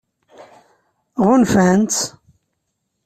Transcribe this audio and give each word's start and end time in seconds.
Ɣunfan-tt? 1.25 2.01